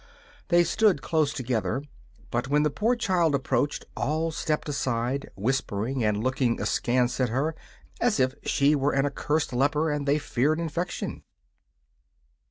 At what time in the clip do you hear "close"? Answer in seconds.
1.03-1.31